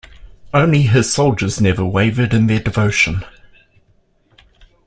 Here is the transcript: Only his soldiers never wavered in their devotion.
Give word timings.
Only 0.51 0.81
his 0.81 1.13
soldiers 1.13 1.61
never 1.61 1.85
wavered 1.85 2.33
in 2.33 2.47
their 2.47 2.57
devotion. 2.59 3.23